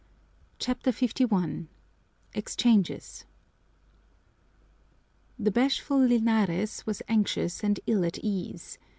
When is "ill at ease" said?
7.85-8.79